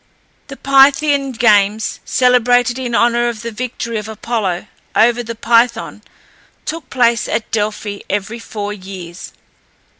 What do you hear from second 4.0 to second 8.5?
Apollo over the Python, took place at Delphi every